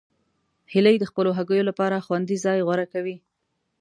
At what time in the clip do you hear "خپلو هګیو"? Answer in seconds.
1.11-1.67